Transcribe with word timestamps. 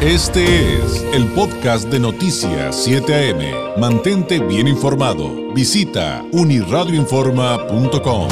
Este 0.00 0.76
es 0.76 1.02
el 1.12 1.26
podcast 1.32 1.88
de 1.88 1.98
Noticias 1.98 2.84
7 2.84 3.32
AM. 3.32 3.80
Mantente 3.80 4.38
bien 4.38 4.68
informado. 4.68 5.52
Visita 5.52 6.24
uniradioinforma.com. 6.30 8.28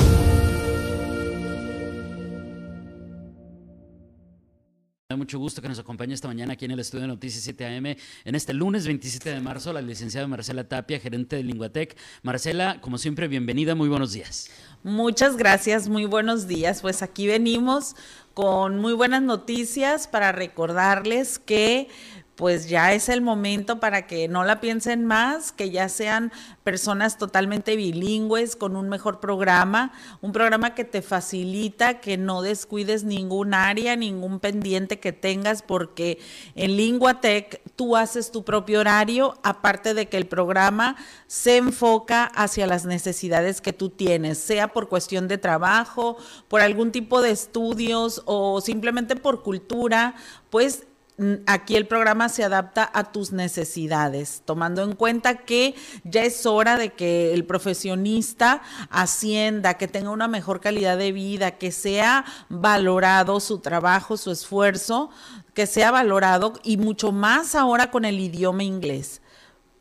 Me 5.09 5.15
da 5.15 5.17
mucho 5.17 5.41
gusto 5.41 5.61
que 5.61 5.67
nos 5.67 5.81
acompañe 5.81 6.15
esta 6.15 6.29
mañana 6.29 6.53
aquí 6.53 6.67
en 6.67 6.71
el 6.71 6.79
estudio 6.79 7.03
de 7.03 7.09
Noticias 7.09 7.43
7 7.43 7.67
AM. 7.67 7.97
En 8.25 8.35
este 8.37 8.55
lunes 8.55 8.87
27 8.87 9.31
de 9.31 9.41
marzo, 9.41 9.73
la 9.73 9.83
licenciada 9.83 10.29
Marcela 10.29 10.69
Tapia, 10.69 11.01
gerente 11.01 11.35
de 11.35 11.43
Linguatec. 11.43 11.97
Marcela, 12.23 12.81
como 12.81 12.97
siempre, 12.97 13.27
bienvenida, 13.27 13.75
muy 13.75 13.89
buenos 13.89 14.13
días. 14.13 14.51
Muchas 14.85 15.37
gracias, 15.37 15.89
muy 15.89 16.05
buenos 16.05 16.47
días. 16.47 16.81
Pues 16.81 17.03
aquí 17.03 17.27
venimos 17.27 17.97
con 18.37 18.79
muy 18.81 18.93
buenas 18.93 19.23
noticias 19.23 20.09
para 20.09 20.31
recordarles 20.31 21.39
que 21.39 21.89
pues 22.37 22.69
ya 22.69 22.93
es 22.93 23.09
el 23.09 23.23
momento 23.23 23.81
para 23.81 24.07
que 24.07 24.29
no 24.29 24.45
la 24.45 24.61
piensen 24.61 25.07
más, 25.07 25.53
que 25.53 25.71
ya 25.71 25.89
sean 25.89 26.33
personas 26.65 27.17
totalmente 27.17 27.77
bilingües 27.77 28.57
con 28.57 28.77
un 28.77 28.91
mejor 28.91 29.21
programa, 29.21 29.93
un 30.21 30.33
programa 30.33 30.75
que 30.75 30.85
te 30.85 31.01
facilita 31.01 32.01
que 32.01 32.19
no 32.19 32.43
descuides 32.43 33.05
ningún 33.05 33.55
área, 33.55 33.97
ningún 33.97 34.39
pendiente 34.39 35.01
que 35.01 35.13
tengas, 35.13 35.63
porque 35.63 36.19
en 36.55 36.77
Linguatec 36.77 37.63
tú 37.75 37.97
haces 37.97 38.31
tu 38.31 38.45
propio 38.45 38.81
horario, 38.81 39.39
aparte 39.43 39.95
de 39.95 40.09
que 40.09 40.19
el 40.19 40.27
programa 40.27 40.97
se 41.27 41.57
enfoca 41.57 42.25
hacia 42.25 42.67
las 42.67 42.85
necesidades 42.85 43.63
que 43.63 43.73
tú 43.73 43.89
tienes, 43.89 44.37
sea 44.37 44.69
por 44.69 44.91
cuestión 44.91 45.27
de 45.27 45.39
trabajo, 45.39 46.19
por 46.49 46.61
algún 46.61 46.93
tipo 46.93 47.23
de 47.23 47.31
estudios 47.31 48.23
o 48.27 48.61
simplemente 48.61 49.17
por 49.17 49.43
cultura, 49.43 50.15
pues 50.51 50.85
aquí 51.47 51.77
el 51.77 51.87
programa 51.87 52.29
se 52.29 52.45
adapta 52.45 52.91
a 52.93 53.11
tus 53.13 53.33
necesidades, 53.33 54.43
tomando 54.45 54.83
en 54.83 54.95
cuenta 54.95 55.39
que 55.39 55.75
ya 56.05 56.25
es 56.25 56.45
hora 56.45 56.77
de 56.77 56.93
que 56.93 57.33
el 57.33 57.45
profesionista 57.45 58.63
ascienda, 58.91 59.75
que 59.75 59.89
tenga 59.89 60.11
una 60.11 60.29
mejor 60.29 60.61
calidad 60.61 60.99
de 60.99 61.13
vida, 61.13 61.53
que 61.53 61.73
sea 61.73 62.25
valorado 62.49 63.41
su 63.41 63.59
trabajo, 63.59 64.17
su 64.17 64.31
esfuerzo, 64.31 65.11
que 65.55 65.67
sea 65.67 65.91
valorado 65.91 66.53
y 66.63 66.77
mucho 66.77 67.13
más 67.13 67.55
ahora 67.55 67.91
con 67.91 68.05
el 68.05 68.21
idioma 68.21 68.65
inglés 68.65 69.23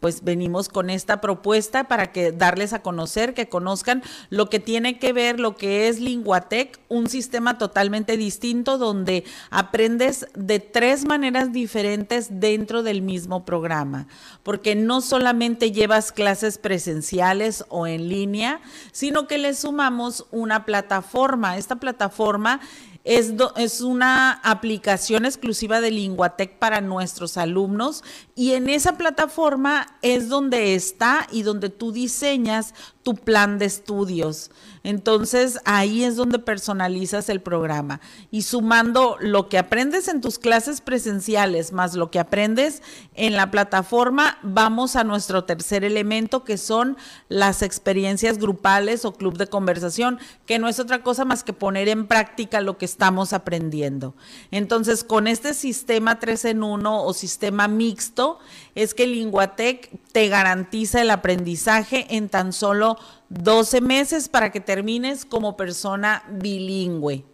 pues 0.06 0.24
venimos 0.24 0.70
con 0.70 0.92
esta 0.92 1.20
propuesta 1.20 1.86
para 1.86 2.12
que 2.12 2.32
darles 2.32 2.74
a 2.74 2.84
conocer, 2.84 3.34
que 3.34 3.50
conozcan 3.50 4.04
lo 4.30 4.52
que 4.52 4.60
tiene 4.60 5.00
que 5.00 5.14
ver, 5.14 5.40
lo 5.40 5.56
que 5.56 5.88
es 5.88 6.00
Linguatec, 6.00 6.80
un 6.90 7.10
sistema 7.10 7.58
totalmente 7.58 8.16
distinto 8.16 8.78
donde 8.78 9.24
aprendes 9.50 10.28
de 10.36 10.60
tres 10.60 11.06
maneras 11.06 11.52
diferentes 11.52 12.40
dentro 12.40 12.84
del 12.84 13.02
mismo 13.02 13.46
programa, 13.46 14.06
porque 14.44 14.76
no 14.76 15.02
solamente 15.02 15.72
llevas 15.72 16.12
clases 16.12 16.60
presenciales 16.60 17.66
o 17.70 17.88
en 17.88 18.08
línea, 18.08 18.62
sino 18.92 19.26
que 19.26 19.40
le 19.40 19.56
sumamos 19.56 20.28
una 20.30 20.66
plataforma. 20.66 21.58
Esta 21.58 21.78
plataforma 21.78 22.62
es, 23.06 23.34
es, 23.56 23.82
una 23.82 24.32
aplicación 24.32 25.26
exclusiva 25.26 25.80
de 25.80 25.92
Linguatec 25.92 26.58
para 26.58 26.82
nuestros 26.82 27.38
alumnos 27.38 28.04
y 28.36 28.54
en 28.54 28.68
esa 28.68 28.98
plataforma 28.98 29.86
es 30.02 30.28
donde 30.28 30.74
está 30.74 31.28
y 31.32 31.44
donde 31.44 31.70
tú 31.70 31.92
diseñas 31.92 32.74
tu 33.04 33.14
plan 33.14 33.60
de 33.60 33.66
estudios. 33.66 34.50
Entonces 34.82 35.60
ahí 35.66 36.04
es 36.04 36.16
donde 36.16 36.40
personalizas 36.40 37.30
el 37.30 37.40
programa 37.40 38.02
y 38.32 38.42
sumando 38.42 39.18
lo 39.20 39.50
que 39.50 39.60
aprendes 39.60 40.08
en 40.08 40.22
tus 40.22 40.40
clases 40.40 40.82
presenciales 40.82 41.72
más 41.72 41.94
lo 41.94 42.10
que 42.10 42.18
aprendes 42.18 42.82
en 43.14 43.36
la 43.36 43.52
plataforma, 43.52 44.40
vamos 44.42 44.96
a 44.96 45.04
nuestro 45.04 45.44
tercer 45.44 45.84
elemento 45.84 46.44
que 46.44 46.58
son 46.58 46.98
las 47.30 47.62
experiencias 47.62 48.40
grupales 48.40 49.06
o 49.06 49.14
club 49.14 49.38
de 49.38 49.48
conversación, 49.48 50.20
que 50.48 50.58
no 50.58 50.68
es 50.68 50.80
otra 50.80 51.04
cosa 51.04 51.26
más 51.26 51.44
que 51.44 51.54
poner 51.54 51.88
en 51.90 52.08
práctica 52.08 52.60
lo 52.62 52.80
que 52.80 52.86
estamos 52.96 53.34
aprendiendo. 53.34 54.16
Entonces 54.52 55.04
con 55.04 55.28
este 55.28 55.54
sistema 55.54 56.18
3 56.18 56.46
en 56.46 56.64
1 56.64 57.04
o 57.04 57.14
sistema 57.14 57.68
mixto 57.68 58.40
es 58.74 58.94
que 58.94 59.06
Linguatec 59.06 59.92
te 60.14 60.30
garantiza 60.30 61.02
el 61.02 61.12
aprendizaje 61.12 62.08
en 62.16 62.30
tan 62.30 62.54
solo 62.54 62.98
12 63.28 63.82
meses 63.82 64.30
para 64.30 64.50
que 64.54 64.62
termines 64.62 65.26
como 65.26 65.58
persona 65.58 66.24
bilingüe. 66.30 67.26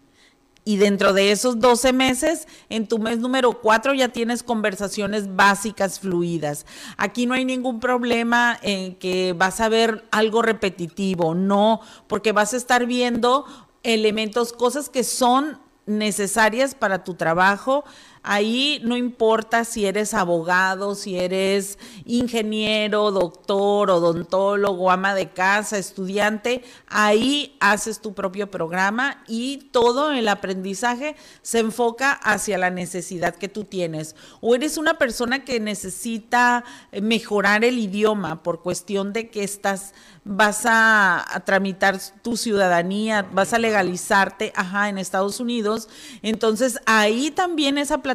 Y 0.63 0.77
dentro 0.77 1.13
de 1.13 1.31
esos 1.31 1.59
12 1.59 1.94
meses, 1.94 2.47
en 2.69 2.88
tu 2.88 2.97
mes 2.97 3.19
número 3.19 3.61
4 3.61 3.94
ya 3.94 4.09
tienes 4.09 4.41
conversaciones 4.41 5.35
básicas 5.35 6.00
fluidas. 6.00 6.66
Aquí 6.97 7.27
no 7.27 7.35
hay 7.35 7.45
ningún 7.45 7.79
problema 7.79 8.59
en 8.63 8.95
que 8.95 9.33
vas 9.38 9.59
a 9.59 9.69
ver 9.69 10.05
algo 10.11 10.41
repetitivo, 10.41 11.35
no, 11.35 11.81
porque 12.07 12.31
vas 12.31 12.53
a 12.53 12.57
estar 12.57 12.85
viendo 12.85 13.45
elementos, 13.84 14.53
cosas 14.53 14.90
que 14.90 15.03
son 15.03 15.59
necesarias 15.86 16.75
para 16.75 17.03
tu 17.03 17.16
trabajo. 17.16 17.84
Ahí 18.23 18.79
no 18.83 18.97
importa 18.97 19.65
si 19.65 19.87
eres 19.87 20.13
abogado, 20.13 20.93
si 20.93 21.17
eres 21.17 21.79
ingeniero, 22.05 23.09
doctor, 23.09 23.89
odontólogo, 23.89 24.91
ama 24.91 25.15
de 25.15 25.31
casa, 25.31 25.79
estudiante, 25.79 26.63
ahí 26.87 27.57
haces 27.59 27.99
tu 27.99 28.13
propio 28.13 28.51
programa 28.51 29.23
y 29.27 29.69
todo 29.71 30.11
el 30.11 30.27
aprendizaje 30.27 31.15
se 31.41 31.59
enfoca 31.59 32.11
hacia 32.11 32.59
la 32.59 32.69
necesidad 32.69 33.35
que 33.35 33.49
tú 33.49 33.63
tienes. 33.63 34.15
O 34.39 34.53
eres 34.53 34.77
una 34.77 34.99
persona 34.99 35.43
que 35.43 35.59
necesita 35.59 36.63
mejorar 37.01 37.65
el 37.65 37.79
idioma 37.79 38.43
por 38.43 38.61
cuestión 38.61 39.13
de 39.13 39.29
que 39.29 39.43
estás 39.43 39.93
vas 40.23 40.65
a, 40.65 41.41
tramitar 41.45 41.99
tu 42.21 42.38
ciudadanía, 42.38 43.27
vas 43.33 43.53
a 43.53 43.59
legalizarte, 43.59 44.53
ajá, 44.55 44.89
en 44.89 44.99
Estados 44.99 45.39
Unidos. 45.39 45.89
Entonces 46.21 46.79
ahí 46.85 47.31
también 47.31 47.79
esa 47.79 47.97
plataforma 47.97 48.10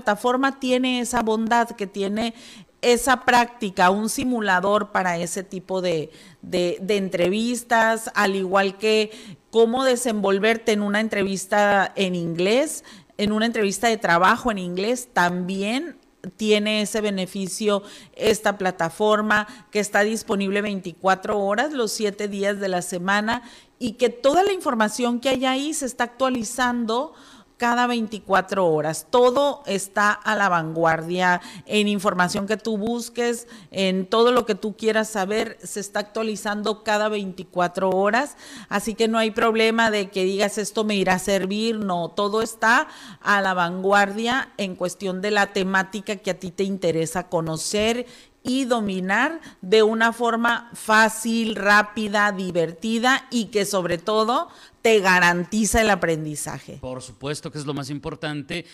tiene 0.61 1.01
esa 1.01 1.23
bondad 1.23 1.71
que 1.71 1.87
tiene 1.87 2.35
esa 2.83 3.25
práctica, 3.25 3.91
un 3.91 4.09
simulador 4.09 4.93
para 4.93 5.19
ese 5.19 5.43
tipo 5.43 5.81
de, 5.81 6.11
de, 6.43 6.79
entrevistas, 6.97 8.11
al 8.15 8.37
igual 8.37 8.79
que 8.79 9.11
cómo 9.51 9.85
desenvolverte 9.85 10.73
en 10.73 10.83
una 10.83 11.01
entrevista 11.01 11.93
en 11.97 12.15
inglés, 12.15 12.85
en 13.19 13.33
una 13.33 13.47
entrevista 13.47 13.89
de 13.89 13.97
trabajo 13.97 14.51
en 14.51 14.59
inglés, 14.59 15.09
también 15.13 15.97
tiene 16.37 16.83
ese 16.83 17.01
beneficio 17.01 17.83
esta 18.15 18.59
plataforma 18.59 19.47
que 19.71 19.81
está 19.81 20.01
disponible 20.03 20.61
24 20.63 21.39
horas, 21.39 21.73
los 21.73 21.93
7 21.93 22.29
días 22.29 22.61
de 22.61 22.69
la 22.69 22.83
semana 22.83 23.43
y 23.79 23.93
que 23.93 24.09
toda 24.09 24.43
la 24.43 24.53
información 24.53 25.21
que 25.21 25.31
hay 25.31 25.45
ahí 25.45 25.75
se 25.75 25.87
está 25.87 26.05
actualizando 26.05 27.15
cada 27.57 27.87
24 27.87 28.67
horas. 28.67 29.07
Todo 29.11 29.63
está 29.67 30.13
a 30.13 30.35
la 30.37 30.49
vanguardia 30.49 31.41
en 31.65 31.89
información 31.89 32.47
que 32.47 32.57
tú 32.57 32.77
busques, 32.79 33.49
en 33.71 34.07
todo 34.07 34.33
lo 34.33 34.47
que 34.47 34.55
tú 34.55 34.77
quieras 34.77 35.09
saber, 35.09 35.59
se 35.63 35.81
está 35.81 36.01
actualizando 36.01 36.85
cada 36.85 37.09
24 37.09 37.91
horas. 37.91 38.37
Así 38.69 38.95
que 38.95 39.09
no 39.09 39.19
hay 39.19 39.31
problema 39.31 39.91
de 39.91 40.11
que 40.11 40.25
digas 40.25 40.59
esto 40.59 40.85
me 40.85 40.97
irá 40.97 41.15
a 41.15 41.19
servir. 41.19 41.79
No, 41.79 42.11
todo 42.11 42.43
está 42.43 42.89
a 43.21 43.41
la 43.41 43.55
vanguardia 43.55 44.53
en 44.57 44.77
cuestión 44.77 45.21
de 45.21 45.31
la 45.31 45.53
temática 45.53 46.17
que 46.17 46.31
a 46.31 46.39
ti 46.39 46.51
te 46.51 46.65
interesa 46.65 47.29
conocer 47.29 48.07
y 48.47 48.65
dominar 48.65 49.41
de 49.61 49.83
una 49.83 50.13
forma 50.13 50.71
fácil, 50.73 51.57
rápida, 51.57 52.33
divertida 52.33 53.27
y 53.31 53.47
que 53.47 53.65
sobre 53.65 53.99
todo 53.99 54.49
te 54.83 55.01
garantiza 55.01 55.83
el 55.83 55.91
aprendizaje. 55.91 56.79
Por 56.81 57.03
supuesto 57.03 57.51
que 57.51 57.59
es 57.59 57.67
lo 57.67 57.75
más 57.75 57.91
importante, 57.91 58.65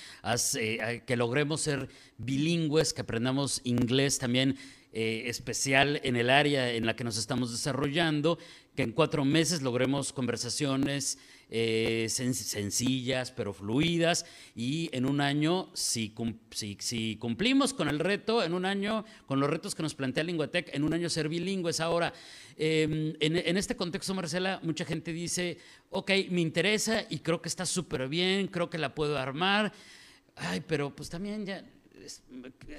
eh, 0.59 1.03
que 1.07 1.17
logremos 1.17 1.63
ser 1.63 1.89
bilingües, 2.19 2.93
que 2.93 3.01
aprendamos 3.01 3.63
inglés 3.65 4.19
también 4.19 4.59
eh, 4.93 5.23
especial 5.27 6.01
en 6.05 6.17
el 6.17 6.29
área 6.29 6.71
en 6.71 6.85
la 6.85 6.95
que 6.95 7.03
nos 7.03 7.17
estamos 7.17 7.51
desarrollando, 7.51 8.39
que 8.77 8.83
en 8.83 8.93
cuatro 8.93 9.25
meses 9.25 9.63
logremos 9.63 10.13
conversaciones 10.13 11.19
eh, 11.55 12.07
sencillas 12.09 13.31
pero 13.31 13.53
fluidas 13.53 14.25
y 14.57 14.89
en 14.95 15.05
un 15.05 15.21
año, 15.21 15.71
si, 15.75 16.15
si, 16.51 17.17
cumplimos 17.17 17.75
con 17.75 17.89
el 17.91 17.99
reto, 17.99 18.43
en 18.43 18.55
un 18.55 18.65
año, 18.65 19.05
con 19.27 19.39
los 19.39 19.51
retos 19.51 19.75
que 19.75 19.83
nos 19.83 19.95
plantea 19.95 20.25
Linguatec, 20.25 20.75
en 20.75 20.83
un 20.83 20.95
año 20.95 21.11
ser 21.11 21.29
bilingües. 21.29 21.81
Ahora, 21.81 22.15
em, 22.57 23.13
en, 23.21 23.37
en, 23.37 23.57
este 23.59 23.77
contexto, 23.77 24.15
Marcela, 24.15 24.61
mucha 24.63 24.87
gente 24.87 25.13
dice, 25.13 25.59
ok, 25.91 26.11
me 26.31 26.41
interesa 26.41 27.05
y 27.11 27.19
creo 27.19 27.43
que 27.43 27.51
está 27.51 27.67
súper 27.67 28.09
bien, 28.09 28.47
creo 28.47 28.71
que 28.71 28.79
la 28.79 28.95
puedo 28.95 29.19
armar, 29.19 29.75
ay, 30.37 30.63
pero 30.67 30.97
pues 30.97 31.11
también 31.11 31.45
ya 31.45 31.63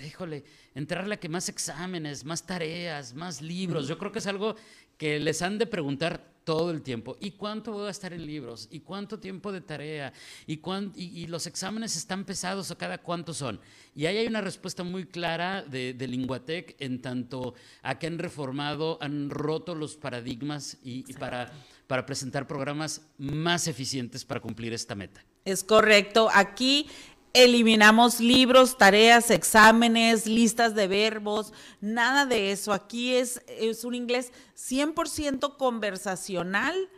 híjole, 0.03 0.43
entrarle 0.73 1.13
a 1.13 1.19
que 1.19 1.29
más 1.29 1.47
exámenes, 1.47 2.25
más 2.25 2.45
tareas, 2.45 3.13
más 3.13 3.39
libros. 3.39 3.87
Yo 3.87 3.99
creo 3.99 4.11
que 4.11 4.19
es 4.19 4.27
algo 4.27 4.55
que 4.97 5.19
les 5.19 5.43
han 5.43 5.59
de 5.59 5.67
preguntar 5.67 6.32
todo 6.43 6.71
el 6.71 6.81
tiempo. 6.81 7.17
¿Y 7.19 7.31
cuánto 7.31 7.71
voy 7.71 7.87
a 7.87 7.91
estar 7.91 8.13
en 8.13 8.25
libros? 8.25 8.67
¿Y 8.71 8.81
cuánto 8.81 9.19
tiempo 9.19 9.51
de 9.51 9.61
tarea? 9.61 10.13
¿Y, 10.47 10.59
y, 10.95 11.27
los 11.27 11.47
exámenes 11.47 11.95
están 11.95 12.25
pesados 12.25 12.71
o 12.71 12.77
cada 12.77 12.97
cuánto 12.97 13.33
son? 13.33 13.59
Y 13.95 14.05
ahí 14.05 14.17
hay 14.17 14.27
una 14.27 14.41
respuesta 14.41 14.83
muy 14.83 15.05
clara 15.05 15.63
de, 15.63 15.93
de 15.93 16.07
Linguatec 16.07 16.75
en 16.79 17.01
tanto 17.01 17.55
a 17.81 17.99
que 17.99 18.07
han 18.07 18.19
reformado, 18.19 18.97
han 19.01 19.29
roto 19.29 19.75
los 19.75 19.95
paradigmas 19.95 20.77
y, 20.83 21.05
y 21.09 21.13
para, 21.13 21.51
para 21.87 22.05
presentar 22.05 22.47
programas 22.47 23.01
más 23.17 23.67
eficientes 23.67 24.25
para 24.25 24.39
cumplir 24.39 24.73
esta 24.73 24.95
meta. 24.95 25.23
Es 25.45 25.63
correcto. 25.63 26.29
Aquí 26.33 26.87
eliminamos 27.33 28.19
libros, 28.19 28.77
tareas, 28.77 29.31
exámenes, 29.31 30.27
listas 30.27 30.75
de 30.75 30.87
verbos, 30.87 31.51
nada 31.81 32.27
de 32.27 32.51
eso. 32.51 32.71
Aquí 32.71 33.15
es, 33.15 33.41
es 33.47 33.83
un 33.83 33.95
inglés 33.95 34.31
100% 34.55 35.57
conversacional 35.57 36.89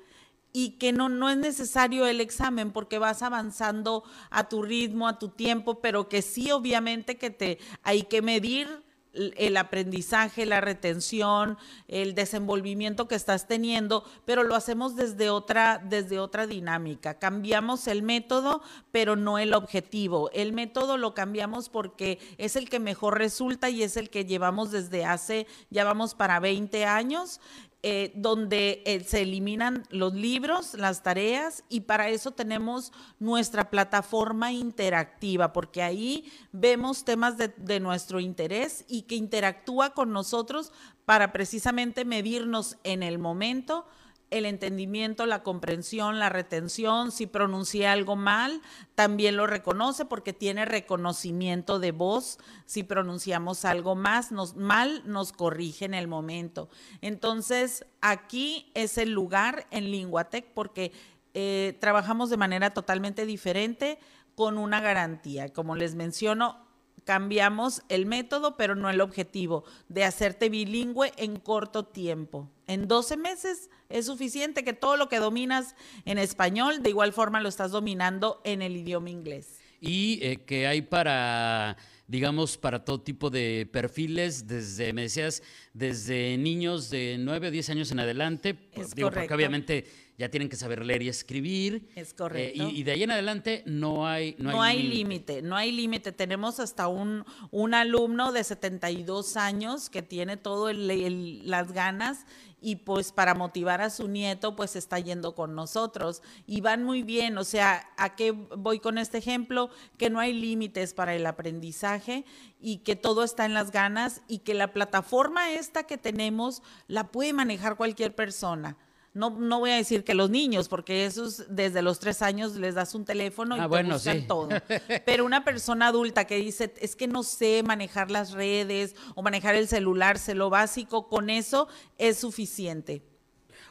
y 0.51 0.71
que 0.71 0.91
no, 0.91 1.07
no 1.07 1.29
es 1.29 1.37
necesario 1.37 2.05
el 2.05 2.19
examen 2.19 2.71
porque 2.71 2.99
vas 2.99 3.21
avanzando 3.21 4.03
a 4.29 4.49
tu 4.49 4.61
ritmo, 4.61 5.07
a 5.07 5.19
tu 5.19 5.29
tiempo, 5.29 5.79
pero 5.79 6.09
que 6.09 6.21
sí 6.21 6.51
obviamente 6.51 7.17
que 7.17 7.29
te 7.29 7.59
hay 7.83 8.03
que 8.03 8.21
medir 8.21 8.84
el 9.15 9.57
aprendizaje, 9.57 10.45
la 10.45 10.61
retención, 10.61 11.57
el 11.87 12.15
desenvolvimiento 12.15 13.07
que 13.07 13.15
estás 13.15 13.47
teniendo, 13.47 14.03
pero 14.25 14.43
lo 14.43 14.55
hacemos 14.55 14.95
desde 14.95 15.29
otra, 15.29 15.81
desde 15.83 16.19
otra 16.19 16.47
dinámica. 16.47 17.17
Cambiamos 17.19 17.87
el 17.87 18.03
método, 18.03 18.61
pero 18.91 19.15
no 19.15 19.39
el 19.39 19.53
objetivo. 19.53 20.29
El 20.31 20.53
método 20.53 20.97
lo 20.97 21.13
cambiamos 21.13 21.69
porque 21.69 22.19
es 22.37 22.55
el 22.55 22.69
que 22.69 22.79
mejor 22.79 23.17
resulta 23.17 23.69
y 23.69 23.83
es 23.83 23.97
el 23.97 24.09
que 24.09 24.25
llevamos 24.25 24.71
desde 24.71 25.05
hace, 25.05 25.47
ya 25.69 25.83
vamos 25.83 26.15
para 26.15 26.39
20 26.39 26.85
años 26.85 27.39
eh, 27.87 28.11
donde 28.15 28.81
eh, 28.87 29.03
se 29.03 29.21
eliminan 29.21 29.83
los 29.91 30.15
libros, 30.15 30.73
las 30.73 31.03
tareas, 31.03 31.63
y 31.69 31.81
para 31.81 32.09
eso 32.09 32.31
tenemos 32.31 32.91
nuestra 33.19 33.69
plataforma 33.69 34.51
interactiva, 34.51 35.53
porque 35.53 35.83
ahí 35.83 36.25
vemos 36.51 37.05
temas 37.05 37.37
de, 37.37 37.49
de 37.49 37.79
nuestro 37.79 38.19
interés 38.19 38.85
y 38.87 39.03
que 39.03 39.13
interactúa 39.13 39.91
con 39.91 40.11
nosotros 40.11 40.71
para 41.05 41.31
precisamente 41.31 42.05
medirnos 42.05 42.77
en 42.83 43.03
el 43.03 43.19
momento 43.19 43.85
el 44.31 44.45
entendimiento, 44.45 45.25
la 45.25 45.43
comprensión, 45.43 46.19
la 46.19 46.29
retención. 46.29 47.11
Si 47.11 47.27
pronuncié 47.27 47.87
algo 47.87 48.15
mal, 48.15 48.61
también 48.95 49.37
lo 49.37 49.47
reconoce 49.47 50.05
porque 50.05 50.33
tiene 50.33 50.65
reconocimiento 50.65 51.79
de 51.79 51.91
voz. 51.91 52.39
Si 52.65 52.83
pronunciamos 52.83 53.65
algo 53.65 53.95
más, 53.95 54.31
nos, 54.31 54.55
mal, 54.55 55.03
nos 55.05 55.31
corrige 55.31 55.85
en 55.85 55.93
el 55.93 56.07
momento. 56.07 56.69
Entonces, 57.01 57.85
aquí 58.01 58.71
es 58.73 58.97
el 58.97 59.11
lugar 59.11 59.67
en 59.71 59.91
Linguatec 59.91 60.53
porque 60.53 60.91
eh, 61.33 61.77
trabajamos 61.79 62.29
de 62.29 62.37
manera 62.37 62.71
totalmente 62.71 63.25
diferente 63.25 63.99
con 64.35 64.57
una 64.57 64.81
garantía. 64.81 65.51
Como 65.53 65.75
les 65.75 65.95
menciono, 65.95 66.65
cambiamos 67.03 67.83
el 67.89 68.05
método, 68.05 68.57
pero 68.57 68.75
no 68.75 68.89
el 68.89 69.01
objetivo, 69.01 69.63
de 69.87 70.03
hacerte 70.03 70.49
bilingüe 70.49 71.13
en 71.17 71.39
corto 71.39 71.85
tiempo. 71.85 72.49
En 72.67 72.87
12 72.87 73.17
meses 73.17 73.69
es 73.89 74.05
suficiente 74.05 74.63
que 74.63 74.73
todo 74.73 74.97
lo 74.97 75.09
que 75.09 75.19
dominas 75.19 75.75
en 76.05 76.17
español, 76.17 76.81
de 76.81 76.89
igual 76.89 77.13
forma 77.13 77.41
lo 77.41 77.49
estás 77.49 77.71
dominando 77.71 78.41
en 78.43 78.61
el 78.61 78.75
idioma 78.75 79.09
inglés. 79.09 79.59
Y 79.81 80.19
eh, 80.23 80.37
que 80.45 80.67
hay 80.67 80.81
para 80.81 81.77
digamos, 82.07 82.57
para 82.57 82.85
todo 82.85 83.01
tipo 83.01 83.29
de 83.29 83.67
perfiles, 83.71 84.47
desde, 84.47 84.93
me 84.93 85.03
decías, 85.03 85.41
desde 85.73 86.37
niños 86.37 86.89
de 86.89 87.17
9 87.19 87.47
o 87.47 87.51
10 87.51 87.69
años 87.71 87.91
en 87.91 87.99
adelante, 87.99 88.57
es 88.73 88.93
digo, 88.93 89.09
porque 89.11 89.33
obviamente 89.33 89.85
ya 90.17 90.29
tienen 90.29 90.49
que 90.49 90.55
saber 90.55 90.85
leer 90.85 91.03
y 91.03 91.09
escribir. 91.09 91.89
Es 91.95 92.11
eh, 92.11 92.15
correcto. 92.15 92.69
y, 92.69 92.83
de 92.83 92.91
ahí 92.91 93.03
en 93.03 93.11
adelante 93.11 93.63
no 93.65 94.07
hay 94.07 94.35
No, 94.39 94.61
hay 94.61 94.83
límite, 94.83 95.41
no 95.41 95.55
hay 95.55 95.71
límite. 95.71 96.11
Tenemos 96.11 96.59
hasta 96.59 96.87
un, 96.87 97.25
un 97.51 97.73
alumno 97.73 98.31
de 98.31 98.43
72 98.43 99.35
años 99.35 99.89
que 99.89 100.01
tiene 100.01 100.37
todo 100.37 100.71
las 100.71 101.71
ganas 101.73 102.25
y 102.61 102.77
pues 102.77 103.11
para 103.11 103.35
motivar 103.35 103.81
a 103.81 103.89
su 103.89 104.07
nieto 104.07 104.55
pues 104.55 104.75
está 104.75 104.97
yendo 104.99 105.35
con 105.35 105.53
nosotros 105.53 106.23
y 106.47 106.61
van 106.61 106.83
muy 106.83 107.03
bien, 107.03 107.37
o 107.37 107.43
sea, 107.43 107.87
¿a 107.97 108.15
qué 108.15 108.31
voy 108.31 108.79
con 108.79 108.97
este 108.97 109.19
ejemplo? 109.19 109.69
Que 109.97 110.09
no 110.09 110.19
hay 110.19 110.33
límites 110.33 110.93
para 110.93 111.13
el 111.13 111.25
aprendizaje 111.27 112.25
y 112.59 112.77
que 112.77 112.95
todo 112.95 113.23
está 113.23 113.45
en 113.45 113.53
las 113.53 113.71
ganas 113.71 114.21
y 114.27 114.39
que 114.39 114.55
la 114.55 114.73
plataforma 114.73 115.51
esta 115.51 115.83
que 115.83 115.97
tenemos 115.97 116.63
la 116.87 117.11
puede 117.11 117.33
manejar 117.33 117.75
cualquier 117.75 118.15
persona 118.15 118.77
no, 119.15 119.29
no 119.29 119.59
voy 119.59 119.71
a 119.71 119.75
decir 119.77 120.03
que 120.03 120.13
los 120.13 120.29
niños, 120.29 120.67
porque 120.67 121.05
esos 121.05 121.45
desde 121.47 121.81
los 121.81 121.99
tres 121.99 122.21
años 122.21 122.55
les 122.55 122.75
das 122.75 122.93
un 122.93 123.05
teléfono 123.05 123.55
y 123.55 123.61
ah, 123.61 123.69
te 123.69 123.83
buscan 123.83 124.27
todo. 124.27 124.49
Pero 125.05 125.23
una 125.25 125.45
persona 125.45 125.87
adulta 125.87 126.25
que 126.25 126.35
dice, 126.35 126.73
es 126.81 126.97
que 126.97 127.07
no 127.07 127.23
sé 127.23 127.63
manejar 127.63 128.11
las 128.11 128.31
redes 128.31 128.93
o 129.15 129.23
manejar 129.23 129.55
el 129.55 129.69
celular, 129.69 130.19
sé 130.19 130.35
lo 130.35 130.49
básico, 130.49 131.07
con 131.07 131.29
eso 131.29 131.69
es 131.97 132.17
suficiente. 132.17 133.03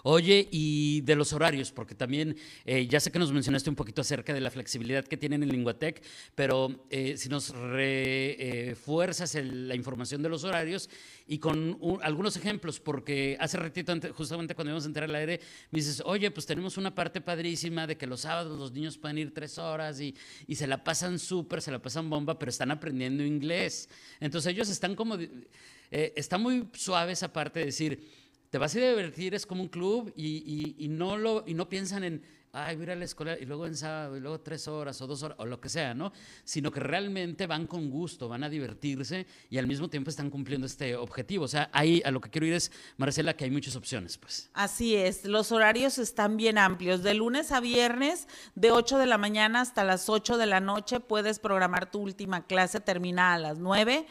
Oye, 0.06 0.46
y 0.50 1.00
de 1.00 1.16
los 1.16 1.32
horarios, 1.32 1.72
porque 1.72 1.94
también 1.94 2.36
eh, 2.66 2.86
ya 2.86 3.00
sé 3.00 3.10
que 3.10 3.18
nos 3.18 3.32
mencionaste 3.32 3.70
un 3.70 3.74
poquito 3.74 4.02
acerca 4.02 4.34
de 4.34 4.40
la 4.42 4.50
flexibilidad 4.50 5.02
que 5.02 5.16
tienen 5.16 5.42
en 5.42 5.48
Linguatec, 5.48 6.02
pero 6.34 6.84
eh, 6.90 7.16
si 7.16 7.30
nos 7.30 7.48
refuerzas 7.48 9.34
la 9.34 9.74
información 9.74 10.22
de 10.22 10.28
los 10.28 10.44
horarios 10.44 10.90
y 11.26 11.38
con 11.38 11.78
algunos 12.02 12.36
ejemplos, 12.36 12.80
porque 12.80 13.38
hace 13.40 13.56
ratito, 13.56 13.94
justamente 14.12 14.54
cuando 14.54 14.72
íbamos 14.72 14.84
a 14.84 14.88
entrar 14.88 15.08
al 15.08 15.14
aire, 15.14 15.40
me 15.70 15.78
dices, 15.78 16.02
oye, 16.04 16.30
pues 16.30 16.44
tenemos 16.44 16.76
una 16.76 16.94
parte 16.94 17.22
padrísima 17.22 17.86
de 17.86 17.96
que 17.96 18.06
los 18.06 18.20
sábados 18.20 18.58
los 18.58 18.72
niños 18.72 18.98
pueden 18.98 19.16
ir 19.16 19.32
tres 19.32 19.56
horas 19.56 20.02
y, 20.02 20.14
y 20.46 20.56
se 20.56 20.66
la 20.66 20.84
pasan 20.84 21.18
súper, 21.18 21.62
se 21.62 21.70
la 21.70 21.80
pasan 21.80 22.10
bomba, 22.10 22.38
pero 22.38 22.50
están 22.50 22.70
aprendiendo 22.70 23.24
inglés. 23.24 23.88
Entonces 24.20 24.52
ellos 24.52 24.68
están 24.68 24.96
como, 24.96 25.16
eh, 25.16 26.12
está 26.14 26.36
muy 26.36 26.68
suave 26.74 27.12
esa 27.12 27.32
parte 27.32 27.60
de 27.60 27.66
decir, 27.66 28.23
te 28.54 28.58
vas 28.58 28.76
a 28.76 28.78
divertir, 28.78 29.34
es 29.34 29.46
como 29.46 29.64
un 29.64 29.68
club 29.68 30.12
y, 30.14 30.86
no, 30.88 31.16
lo, 31.16 31.42
y 31.44 31.54
no 31.54 31.68
piensan 31.68 32.04
en, 32.04 32.22
ay, 32.54 32.76
voy 32.76 32.82
a 32.82 32.86
ir 32.86 32.90
a 32.92 32.96
la 32.96 33.04
escuela 33.04 33.36
y 33.38 33.44
luego 33.44 33.66
en 33.66 33.76
sábado 33.76 34.16
y 34.16 34.20
luego 34.20 34.40
tres 34.40 34.68
horas 34.68 35.00
o 35.02 35.06
dos 35.06 35.22
horas 35.22 35.36
o 35.40 35.46
lo 35.46 35.60
que 35.60 35.68
sea, 35.68 35.92
¿no? 35.92 36.12
Sino 36.44 36.70
que 36.70 36.80
realmente 36.80 37.46
van 37.46 37.66
con 37.66 37.90
gusto, 37.90 38.28
van 38.28 38.44
a 38.44 38.48
divertirse 38.48 39.26
y 39.50 39.58
al 39.58 39.66
mismo 39.66 39.88
tiempo 39.88 40.10
están 40.10 40.30
cumpliendo 40.30 40.66
este 40.66 40.96
objetivo. 40.96 41.44
O 41.44 41.48
sea, 41.48 41.68
ahí 41.72 42.00
a 42.04 42.10
lo 42.10 42.20
que 42.20 42.30
quiero 42.30 42.46
ir 42.46 42.54
es, 42.54 42.70
Marcela, 42.96 43.36
que 43.36 43.44
hay 43.44 43.50
muchas 43.50 43.76
opciones, 43.76 44.16
pues. 44.16 44.50
Así 44.54 44.94
es, 44.94 45.24
los 45.24 45.52
horarios 45.52 45.98
están 45.98 46.36
bien 46.36 46.56
amplios. 46.58 47.02
De 47.02 47.14
lunes 47.14 47.50
a 47.52 47.60
viernes, 47.60 48.28
de 48.54 48.70
8 48.70 48.98
de 48.98 49.06
la 49.06 49.18
mañana 49.18 49.60
hasta 49.60 49.84
las 49.84 50.08
8 50.08 50.38
de 50.38 50.46
la 50.46 50.60
noche, 50.60 51.00
puedes 51.00 51.40
programar 51.40 51.90
tu 51.90 52.00
última 52.00 52.46
clase, 52.46 52.80
termina 52.80 53.34
a 53.34 53.38
las 53.38 53.58
9 53.58 54.06